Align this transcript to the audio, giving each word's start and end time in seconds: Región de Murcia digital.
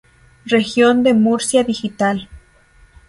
Región 0.47 1.03
de 1.03 1.13
Murcia 1.13 1.63
digital. 1.63 2.27